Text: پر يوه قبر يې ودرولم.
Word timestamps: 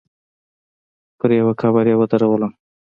پر 1.19 1.29
يوه 1.39 1.53
قبر 1.61 1.85
يې 1.89 1.95
ودرولم. 1.99 2.51